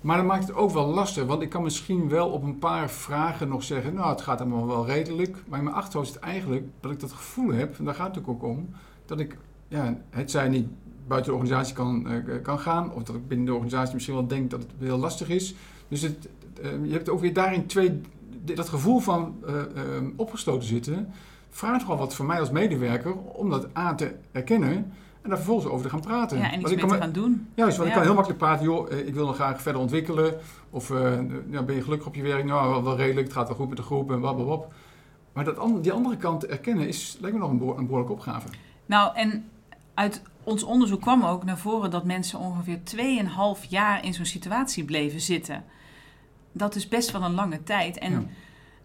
[0.00, 2.90] maar dat maakt het ook wel lastig, want ik kan misschien wel op een paar
[2.90, 5.36] vragen nog zeggen, nou het gaat allemaal wel redelijk.
[5.46, 8.14] Maar in mijn achterhoofd is het eigenlijk dat ik dat gevoel heb, en daar gaat
[8.14, 8.68] het ook om,
[9.06, 9.36] dat ik,
[9.68, 10.68] ja, het zij niet
[11.06, 12.92] buiten de organisatie kan, uh, kan gaan.
[12.92, 15.54] Of dat ik binnen de organisatie misschien wel denk dat het heel lastig is.
[15.88, 16.28] Dus het,
[16.62, 18.00] uh, je hebt ook weer daarin twee,
[18.44, 19.54] dat gevoel van uh,
[20.16, 21.12] opgesloten zitten.
[21.50, 24.92] Vraagt wel wat voor mij als medewerker om dat A te erkennen.
[25.22, 26.38] En daar vervolgens over te gaan praten.
[26.38, 27.48] Ja, en iets mee te gaan doen.
[27.54, 28.64] Juist, want ik kan heel makkelijk praten.
[28.64, 30.34] Joh, ik wil nog graag verder ontwikkelen.
[30.70, 30.88] Of
[31.50, 32.44] ja, ben je gelukkig op je werk?
[32.44, 33.26] Nou, wel, wel, redelijk.
[33.26, 34.66] Het gaat wel goed met de groep en blablabla.
[35.32, 38.48] Maar dat, die andere kant erkennen is, lijkt me nog een, een behoorlijke opgave.
[38.86, 39.44] Nou, en
[39.94, 42.78] uit ons onderzoek kwam ook naar voren dat mensen ongeveer
[43.62, 45.64] 2,5 jaar in zo'n situatie bleven zitten.
[46.58, 47.98] Dat is best wel een lange tijd.
[47.98, 48.30] En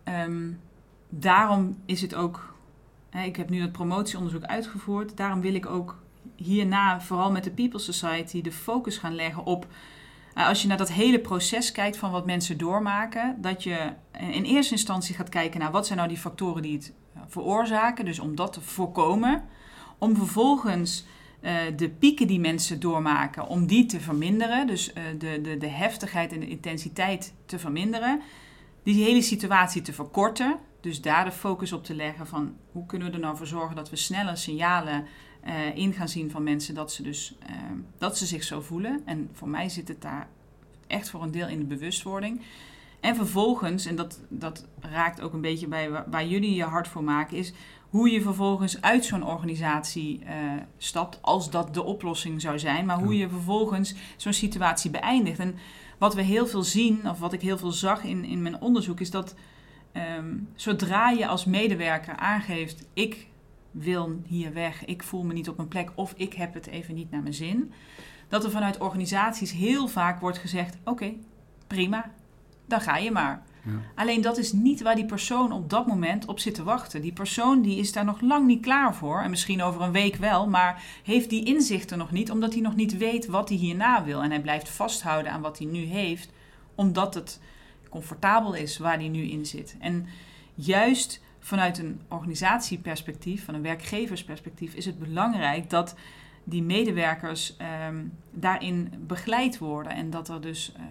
[0.03, 0.51] ehm,
[1.09, 2.53] daarom is het ook.
[3.09, 5.17] Hè, ik heb nu het promotieonderzoek uitgevoerd.
[5.17, 6.01] Daarom wil ik ook
[6.35, 9.67] hierna, vooral met de People Society, de focus gaan leggen op.
[10.35, 14.43] Uh, als je naar dat hele proces kijkt van wat mensen doormaken, dat je in
[14.43, 16.93] eerste instantie gaat kijken naar wat zijn nou die factoren die het
[17.27, 18.05] veroorzaken.
[18.05, 19.43] Dus om dat te voorkomen.
[19.97, 21.05] Om vervolgens
[21.43, 24.67] uh, de pieken die mensen doormaken, om die te verminderen.
[24.67, 28.21] Dus uh, de, de, de heftigheid en de intensiteit te verminderen.
[28.83, 30.59] Die hele situatie te verkorten.
[30.81, 33.75] Dus daar de focus op te leggen van hoe kunnen we er nou voor zorgen
[33.75, 35.05] dat we sneller signalen
[35.47, 37.37] uh, in gaan zien van mensen dat ze, dus,
[37.97, 39.01] dat ze zich zo voelen.
[39.05, 40.27] En voor mij zit het daar
[40.87, 42.41] echt voor een deel in de bewustwording.
[42.99, 46.87] En vervolgens, en dat, dat raakt ook een beetje bij waar, waar jullie je hart
[46.87, 47.53] voor maken, is
[47.93, 50.29] hoe je vervolgens uit zo'n organisatie uh,
[50.77, 55.39] stapt, als dat de oplossing zou zijn, maar hoe je vervolgens zo'n situatie beëindigt.
[55.39, 55.55] En
[55.97, 58.99] wat we heel veel zien, of wat ik heel veel zag in, in mijn onderzoek,
[58.99, 59.35] is dat
[60.17, 63.27] um, zodra je als medewerker aangeeft: ik
[63.71, 66.95] wil hier weg, ik voel me niet op mijn plek of ik heb het even
[66.95, 67.71] niet naar mijn zin,
[68.27, 71.13] dat er vanuit organisaties heel vaak wordt gezegd: oké,
[71.67, 72.11] prima,
[72.65, 73.43] dan ga je maar.
[73.95, 77.01] Alleen dat is niet waar die persoon op dat moment op zit te wachten.
[77.01, 79.21] Die persoon die is daar nog lang niet klaar voor.
[79.21, 82.75] En misschien over een week wel, maar heeft die inzichten nog niet, omdat hij nog
[82.75, 84.21] niet weet wat hij hierna wil.
[84.23, 86.29] En hij blijft vasthouden aan wat hij nu heeft,
[86.75, 87.39] omdat het
[87.89, 89.75] comfortabel is waar hij nu in zit.
[89.79, 90.07] En
[90.55, 95.95] juist vanuit een organisatieperspectief, van een werkgeversperspectief, is het belangrijk dat
[96.43, 97.55] die medewerkers
[97.87, 100.73] um, daarin begeleid worden en dat er dus.
[100.75, 100.81] Eh,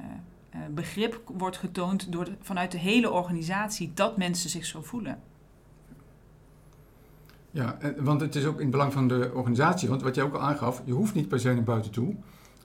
[0.71, 5.21] begrip wordt getoond door vanuit de hele organisatie dat mensen zich zo voelen.
[7.51, 10.35] Ja, want het is ook in het belang van de organisatie, want wat jij ook
[10.35, 12.15] al aangaf, je hoeft niet per se naar buiten toe.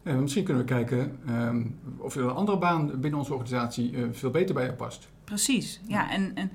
[0.04, 1.64] Uh, misschien kunnen we kijken ehm,
[1.98, 5.10] of er een andere baan binnen onze organisatie uh, veel beter bij je past.
[5.24, 6.12] Precies, ja.
[6.12, 6.52] En, en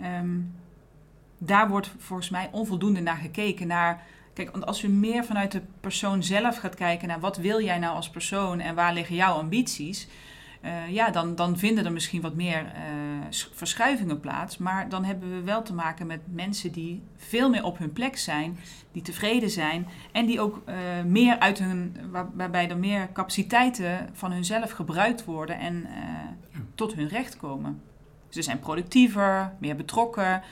[0.00, 0.40] ehm,
[1.38, 3.66] daar wordt volgens mij onvoldoende naar gekeken.
[3.66, 7.62] Naar, kijk, want als we meer vanuit de persoon zelf gaat kijken naar wat wil
[7.62, 10.08] jij nou als persoon en waar liggen jouw ambities,
[10.64, 12.70] uh, ja, dan, dan vinden er misschien wat meer uh,
[13.52, 14.58] verschuivingen plaats.
[14.58, 18.16] Maar dan hebben we wel te maken met mensen die veel meer op hun plek
[18.16, 18.58] zijn,
[18.92, 20.74] die tevreden zijn en die ook uh,
[21.06, 25.86] meer uit hun, waar, waarbij er meer capaciteiten van hunzelf gebruikt worden en
[26.74, 27.80] tot hun recht komen.
[28.28, 30.42] Ze zijn productiever, meer betrokken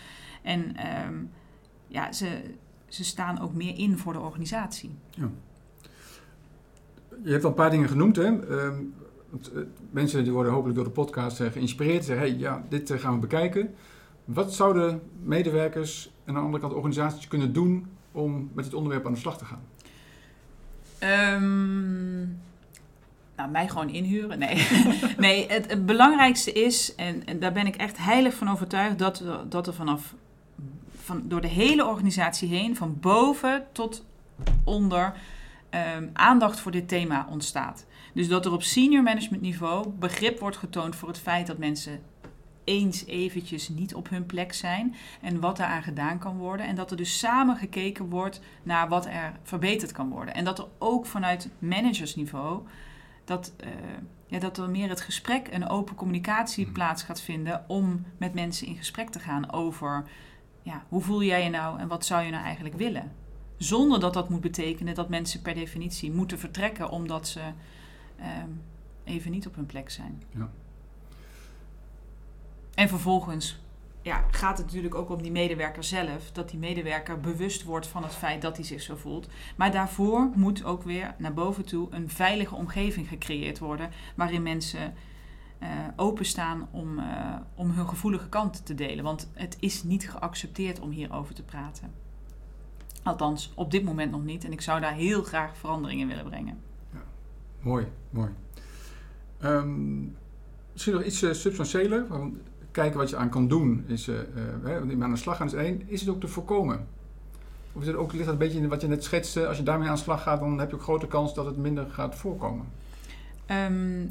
[0.43, 1.15] en ehm,
[1.89, 2.41] ja, ze,
[2.89, 4.95] ze staan ook meer in voor de organisatie.
[5.11, 5.31] Ja.
[7.23, 8.27] Je hebt al een paar dingen genoemd, hè?
[8.27, 9.06] Um, Want, eh,
[9.91, 12.05] mensen die worden hopelijk door de podcast eh, geïnspireerd.
[12.05, 13.75] Zeggen, hey, ja, dit eh, gaan we bekijken.
[14.25, 19.07] Wat zouden medewerkers en aan de andere kant organisaties kunnen doen om met dit onderwerp
[19.07, 19.63] aan de slag te gaan?
[20.99, 22.19] Ehm,
[23.37, 24.39] nou, mij gewoon inhuren.
[24.39, 24.67] Nee,
[25.19, 29.67] nee het, belangrijkste is, en, en daar ben ik echt heilig van overtuigd, dat, dat
[29.67, 30.15] er vanaf
[31.07, 34.05] van, door de hele organisatie heen, van boven tot
[34.65, 35.13] onder,
[35.71, 37.87] ehm, aandacht voor dit thema ontstaat.
[38.17, 42.01] Dus dat er op senior management niveau begrip wordt getoond voor het feit dat mensen
[42.65, 46.67] eens eventjes niet op hun plek zijn en wat daaraan gedaan kan worden.
[46.67, 50.35] En dat er dus samen gekeken wordt naar wat er verbeterd kan worden.
[50.35, 52.63] En dat er ook vanuit managersniveau
[53.25, 53.69] dat, eh,
[54.27, 56.75] ja, dat er meer het gesprek en open communicatie Mhm.
[56.75, 60.05] plaats gaat vinden om met mensen in gesprek te gaan over
[60.63, 63.13] ja, hoe voel jij je nou en wat zou je nou eigenlijk willen.
[63.57, 67.41] Zonder dat dat moet betekenen dat mensen per definitie moeten vertrekken omdat ze
[68.19, 68.51] ehm,
[69.05, 70.23] even niet op hun plek zijn.
[70.31, 70.51] Ja.
[72.75, 73.59] En vervolgens
[74.07, 76.33] ja, gaat het natuurlijk ook om die medewerker zelf.
[76.33, 79.29] Dat die medewerker bewust wordt van het feit dat hij zich zo voelt.
[79.57, 83.91] Maar daarvoor moet ook weer naar boven toe een veilige omgeving gecreëerd worden.
[84.15, 84.95] Waarin mensen
[85.59, 89.05] eh, openstaan om, eh, om hun gevoelige kant te delen.
[89.05, 91.93] Want het is niet geaccepteerd om hierover te praten.
[93.03, 94.45] Althans, op dit moment nog niet.
[94.45, 96.61] En ik zou daar heel graag verandering in willen brengen.
[97.67, 98.29] Mooi, mooi.
[99.41, 100.03] Ehm,
[100.73, 102.07] misschien nog iets substantiëler.
[102.09, 102.37] Want
[102.71, 105.83] kijken wat je aan kan doen is, hè, want aan de slag gaan is één.
[105.87, 106.87] Is het ook te voorkomen?
[107.73, 109.47] Of is het ook, ligt dat een beetje in wat je net schetste?
[109.47, 111.57] Als je daarmee aan de slag gaat, dan heb je ook grote kans dat het
[111.57, 112.67] minder gaat voorkomen.
[113.47, 114.07] Ehm,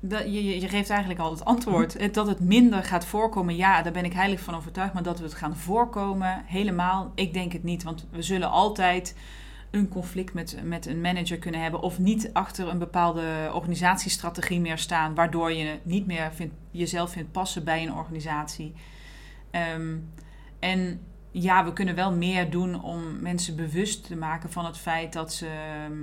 [0.00, 1.98] dat, je, je geeft eigenlijk al het antwoord.
[1.98, 4.94] Het- Dat het minder gaat voorkomen, ja, daar ben ik heilig van overtuigd.
[4.94, 7.82] Maar dat we het gaan voorkomen, helemaal, ik denk het niet.
[7.82, 9.14] Want we zullen altijd
[9.76, 11.80] een conflict met, met een manager kunnen hebben.
[11.80, 15.14] Of niet achter een bepaalde organisatiestrategie meer staan.
[15.14, 18.74] Waardoor je niet meer vindt, jezelf vindt passen bij een organisatie.
[19.50, 19.96] Ehm,
[20.58, 25.12] en ja, we kunnen wel meer doen om mensen bewust te maken van het feit
[25.12, 25.46] dat ze...
[25.46, 26.02] ehm,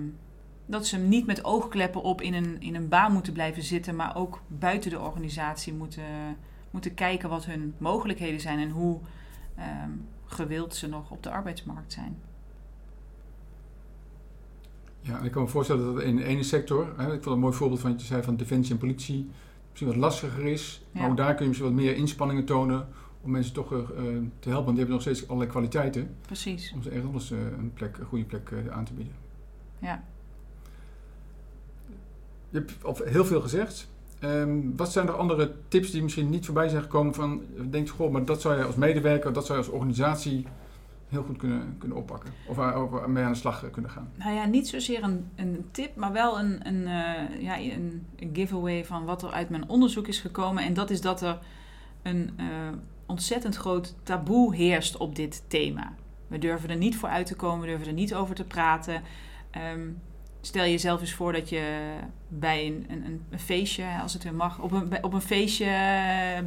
[0.66, 4.16] dat ze niet met oogkleppen op in een, in een baan moeten blijven zitten, maar
[4.16, 6.04] ook buiten de organisatie moeten,
[6.72, 9.00] moeten kijken wat hun mogelijkheden zijn en hoe
[9.56, 9.92] ehm,
[10.26, 12.22] gewild ze nog op de arbeidsmarkt zijn.
[15.04, 17.36] Ja, en ik kan me voorstellen dat het in de ene sector, hè, ik vond
[17.36, 19.30] een mooi voorbeeld van wat je zei van defensie en politie,
[19.70, 20.86] misschien wat lastiger is.
[20.92, 22.88] Maar ook daar kun je misschien wat meer inspanningen tonen
[23.22, 23.86] om mensen toch eh, eh,
[24.40, 24.66] te helpen.
[24.66, 26.72] Want die hebben nog steeds allerlei kwaliteiten Precies.
[26.76, 29.14] om ze ergens anders eh, een, plek, een goede plek aan te bieden.
[29.80, 30.04] Ja.
[32.50, 33.92] Je hebt al heel veel gezegd.
[34.20, 37.90] Ehm, wat zijn er andere tips die misschien niet voorbij zijn gekomen van, je denkt,
[37.90, 40.48] goh, maar dat zou je als medewerker, dat zou je als organisatie
[41.14, 42.34] heel goed kunnen, kunnen oppakken?
[42.48, 44.10] Of waar- of mee aan de slag eh, kunnen gaan?
[44.16, 48.86] Nou ja, niet zozeer een, een tip, maar wel een, een, eh, ja, een, giveaway
[48.86, 50.64] van wat er uit mijn onderzoek is gekomen.
[50.64, 51.40] En dat is dat er
[52.02, 52.46] een eh,
[53.06, 55.94] ontzettend groot taboe heerst op dit thema.
[56.28, 59.02] We durven er niet voor uit te komen, we durven er niet over te praten.
[59.52, 59.90] Ehm,
[60.46, 61.94] stel jezelf eens voor dat je
[62.28, 65.66] bij een, een, een feestje, als het weer mag, op een, op een feestje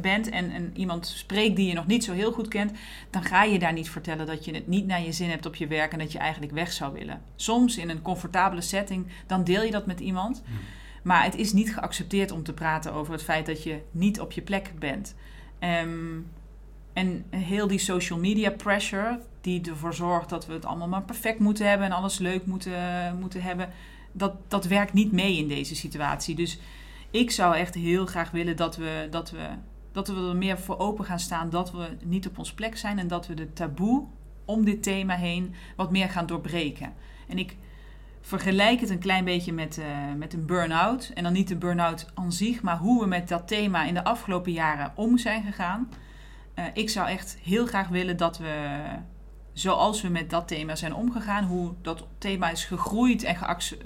[0.01, 2.71] bent en, en iemand spreekt die je nog niet zo heel goed kent,
[3.09, 5.55] dan ga je daar niet vertellen dat je het niet naar je zin hebt op
[5.55, 7.21] je werk en dat je eigenlijk weg zou willen.
[7.35, 10.43] Soms in een comfortabele setting, dan deel je dat met iemand.
[11.03, 14.31] Maar het is niet geaccepteerd om te praten over het feit dat je niet op
[14.31, 15.15] je plek bent.
[15.59, 16.19] Ehm,
[16.93, 21.39] en heel die social media pressure, die ervoor zorgt dat we het allemaal maar perfect
[21.39, 23.69] moeten hebben en alles leuk moeten, moeten hebben,
[24.11, 26.35] dat, dat werkt niet mee in deze situatie.
[26.35, 26.59] Dus
[27.11, 29.47] ik zou echt heel graag willen dat we, dat, we,
[29.91, 32.99] dat we er meer voor open gaan staan dat we niet op ons plek zijn
[32.99, 34.05] en dat we de taboe
[34.45, 36.93] om dit thema heen wat meer gaan doorbreken.
[37.27, 37.57] En ik
[38.21, 39.85] vergelijk het een klein beetje met, eh,
[40.17, 41.11] met een burn-out.
[41.13, 44.03] En dan niet de burn-out aan zich, maar hoe we met dat thema in de
[44.03, 45.89] afgelopen jaren om zijn gegaan.
[46.53, 48.79] Eh, ik zou echt heel graag willen dat we,
[49.59, 53.37] zoals we met dat thema zijn omgegaan, hoe dat thema is gegroeid en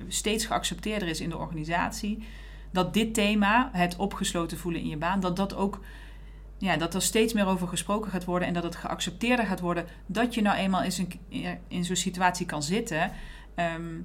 [0.07, 2.23] steeds geaccepteerder is in de organisatie,
[2.71, 5.79] dat dit thema, het opgesloten voelen in je baan, dat dat ook
[6.57, 9.85] ja, dat er steeds meer over gesproken gaat worden en dat het geaccepteerder gaat worden
[10.05, 11.11] dat je nou eenmaal in, zo'n-
[11.67, 13.11] in zo'n situatie kan zitten.
[13.55, 13.95] Ehm,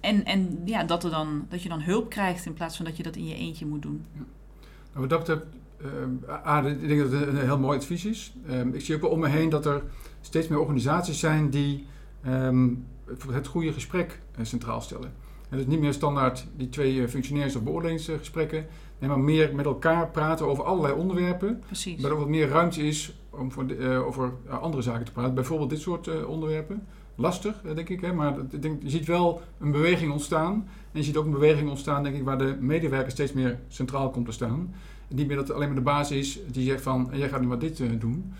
[0.00, 2.96] en en ja, dat, er dan, dat je dan hulp krijgt in plaats van dat
[2.96, 4.04] je dat in je eentje moet doen.
[4.14, 4.26] Nou,
[4.92, 5.44] wat dat betreft,
[6.46, 8.32] A, ik denk dat het een, heel mooi advies is.
[8.48, 9.82] Ehm, ik zie ook wel om me heen dat er
[10.28, 11.86] steeds meer organisaties zijn die
[12.22, 12.68] ehm,
[13.30, 15.12] het goede gesprek eh, centraal stellen.
[15.48, 18.66] En dus niet meer standaard die twee eh, functionaires- of beoordelingsgesprekken,
[18.98, 21.62] nee, maar meer met elkaar praten over allerlei onderwerpen.
[21.66, 22.00] Precies.
[22.02, 25.34] Waar er wat meer ruimte is om voor de- eh, over andere zaken te praten.
[25.34, 26.86] Bijvoorbeeld dit soort onderwerpen.
[27.20, 28.00] lastig, denk ik.
[28.00, 28.12] Hè?
[28.12, 30.52] Maar ik denk, je ziet wel een beweging ontstaan.
[30.92, 34.10] En je ziet ook een beweging ontstaan, denk ik, waar de medewerker steeds meer centraal
[34.10, 34.74] komt te staan.
[35.08, 37.46] niet meer dat het alleen maar de baas is die zegt van, jij gaat nu
[37.46, 38.32] maar dit doen.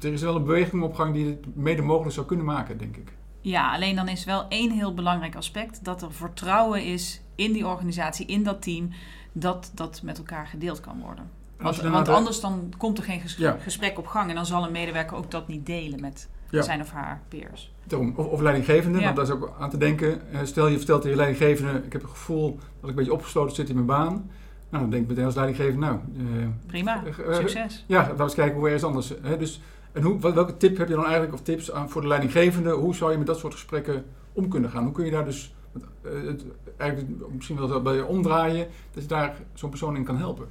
[0.00, 2.96] Er is wel een beweging op gang die het mede mogelijk zou kunnen maken, denk
[2.96, 3.12] ik.
[3.40, 7.66] Ja, alleen dan is wel één heel belangrijk aspect: dat er vertrouwen is in die
[7.66, 8.90] organisatie, in dat team,
[9.32, 11.30] dat dat met elkaar gedeeld kan worden.
[11.58, 13.20] Want, want anders dan komt er geen
[13.58, 16.90] gesprek op gang en dan zal een medewerker ook dat niet delen met zijn of
[16.90, 17.72] haar peers.
[17.84, 20.32] Daarom, of, of leidinggevende, want daar is ook aan te denken.
[20.32, 23.12] Eh, stel je vertelt tegen je leidinggevende, ik heb het gevoel dat ik een beetje
[23.12, 24.30] opgesloten zit in mijn baan.
[24.68, 25.98] Nou, dan denk ik meteen als leidinggevende, nou...
[26.16, 27.84] Uh, Prima, uh, succes.
[27.86, 29.12] Ja, laten we eens kijken hoe ergens anders.
[29.22, 29.36] Hè?
[29.36, 29.60] Dus,
[29.96, 32.70] en hoe, welke tip heb je dan eigenlijk, of tips aan, voor de leidinggevende?
[32.70, 34.84] Hoe zou je met dat soort gesprekken om kunnen gaan?
[34.84, 35.54] Hoe kun je daar dus
[36.02, 36.44] het,
[36.76, 40.48] eigenlijk misschien wel bij je omdraaien, dat je daar zo'n persoon in kan helpen?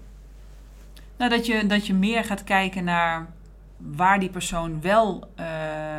[1.17, 3.33] Nou, dat je, dat je meer gaat kijken naar
[3.77, 5.45] waar die persoon wel uh,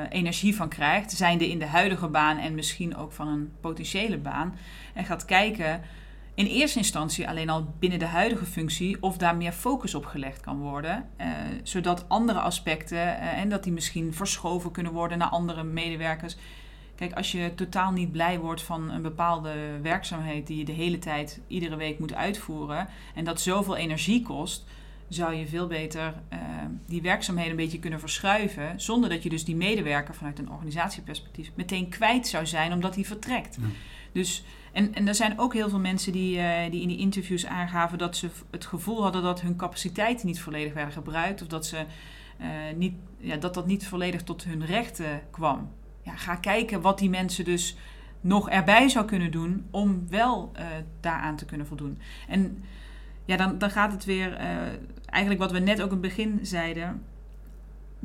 [0.09, 4.54] energie van krijgt, zijnde in de huidige baan en misschien ook van een potentiële baan.
[4.94, 5.80] En gaat kijken
[6.37, 10.40] in eerste instantie alleen al binnen de huidige functie of daar meer focus op gelegd
[10.40, 11.09] kan worden.
[11.20, 11.27] Uh,
[11.62, 16.37] zodat andere aspecten uh, en dat die misschien verschoven kunnen worden naar andere medewerkers.
[16.94, 20.99] Kijk, als je totaal niet blij wordt van een bepaalde werkzaamheid die je de hele
[20.99, 24.64] tijd, iedere week moet uitvoeren en dat zoveel energie kost,
[25.09, 26.38] zou je veel beter uh,
[26.87, 28.81] die werkzaamheden een beetje kunnen verschuiven.
[28.81, 33.05] Zonder dat je dus die medewerker vanuit een organisatieperspectief meteen kwijt zou zijn omdat hij
[33.05, 33.59] vertrekt.
[34.12, 34.44] Dus,
[34.76, 37.98] en, en er zijn ook heel veel mensen die, uh, die in die interviews aangaven
[37.98, 41.42] dat ze het gevoel hadden dat hun capaciteiten niet volledig werden gebruikt.
[41.42, 41.76] Of dat, ze,
[42.40, 45.70] uh, niet, ja, dat dat niet volledig tot hun rechten kwam.
[46.02, 47.76] Ja, ga kijken wat die mensen dus
[48.20, 50.52] nog erbij zou kunnen doen om wel
[51.00, 51.98] daaraan te kunnen voldoen.
[52.28, 52.64] En
[53.24, 54.36] ja, dan, dan gaat het weer,
[55.06, 57.02] eigenlijk wat we net ook in het begin zeiden.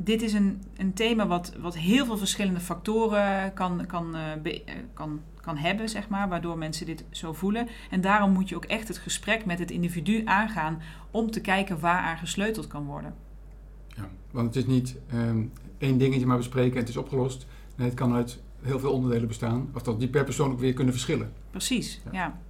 [0.04, 4.52] Dit is een, een thema wat, wat heel veel verschillende factoren kan, kan, uh,
[4.94, 7.68] kan, kan hebben, zeg maar, waardoor mensen dit zo voelen.
[7.90, 11.80] En daarom moet je ook echt het gesprek met het individu aangaan om te kijken
[11.80, 13.14] waar aan gesleuteld kan worden.
[13.88, 17.46] Ja, want het is niet um, één dingetje maar bespreken en het is opgelost.
[17.76, 20.72] Nee, het kan uit heel veel onderdelen bestaan, of dat die per persoon ook weer
[20.72, 21.32] kunnen verschillen.
[21.50, 22.40] Precies, ja.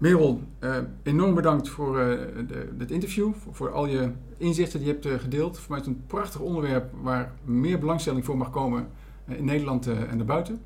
[0.00, 5.06] Merel, uh, enorm bedankt voor de, dit interview, voor, al je inzichten die je hebt
[5.06, 5.58] uh, gedeeld.
[5.58, 8.88] Voor mij is het een prachtig onderwerp waar meer belangstelling voor mag komen
[9.26, 10.62] in Nederland en daarbuiten.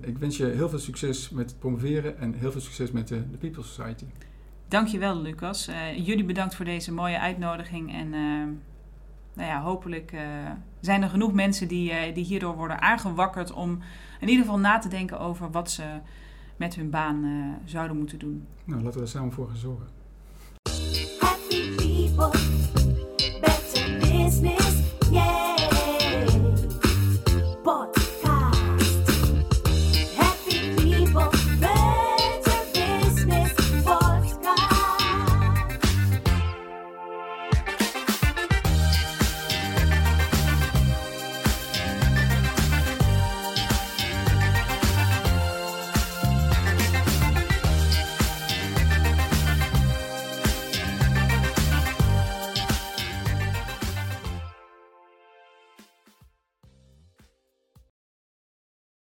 [0.00, 3.22] ik wens je heel veel succes met het promoveren en heel veel succes met de
[3.38, 4.04] People Society.
[4.68, 5.70] Dankjewel Lucas.
[5.96, 8.10] jullie bedankt voor deze mooie uitnodiging en
[9.34, 10.12] nou ja, hopelijk
[10.80, 13.78] zijn er genoeg mensen die, die hierdoor worden aangewakkerd om
[14.20, 15.84] in ieder geval na te denken over wat ze
[16.62, 18.46] met hun baan uh, zouden moeten doen.
[18.64, 19.86] Nou, laten we er samen voor gaan zorgen.